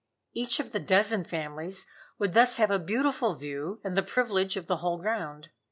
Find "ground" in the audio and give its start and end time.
4.99-5.51